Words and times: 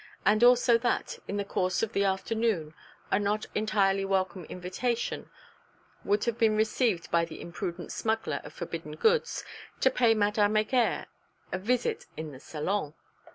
And 0.25 0.43
also 0.43 0.79
that, 0.79 1.19
in 1.27 1.37
the 1.37 1.45
course 1.45 1.83
of 1.83 1.93
the 1.93 2.05
afternoon, 2.05 2.73
a 3.11 3.19
not 3.19 3.45
entirely 3.53 4.03
welcome 4.03 4.45
invitation 4.45 5.29
would 6.03 6.23
have 6.23 6.39
been 6.39 6.55
received 6.57 7.11
by 7.11 7.23
the 7.23 7.39
imprudent 7.39 7.91
smuggler 7.91 8.41
of 8.43 8.51
forbidden 8.51 8.93
goods 8.95 9.45
to 9.79 9.91
pay 9.91 10.15
Madame 10.15 10.55
Heger 10.55 11.05
a 11.51 11.59
visit 11.59 12.07
in 12.17 12.31
the 12.31 12.39
Salon? 12.39 12.95